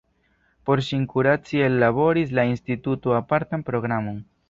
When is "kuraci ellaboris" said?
1.11-2.35